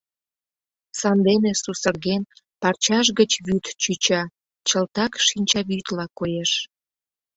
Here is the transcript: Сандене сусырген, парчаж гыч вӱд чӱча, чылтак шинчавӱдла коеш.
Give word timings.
Сандене 0.99 1.51
сусырген, 1.61 2.23
парчаж 2.61 3.07
гыч 3.19 3.31
вӱд 3.45 3.65
чӱча, 3.81 4.21
чылтак 4.67 5.13
шинчавӱдла 5.27 6.05
коеш. 6.17 6.51